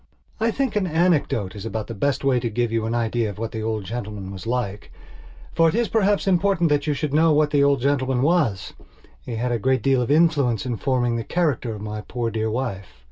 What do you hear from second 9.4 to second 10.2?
a great deal of